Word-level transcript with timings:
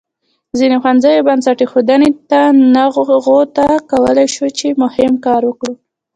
ځینو 0.59 0.75
ښوونځیو 0.83 1.25
بنسټ 1.27 1.57
ایښودنې 1.61 2.09
ته 2.29 2.41
نغوته 2.75 3.67
کولای 3.91 4.27
شو 4.35 4.45
چې 4.57 4.67
مهم 4.83 5.13
کار 5.25 5.41
و. 5.47 5.51